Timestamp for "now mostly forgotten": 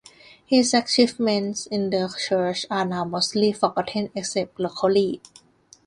2.87-4.09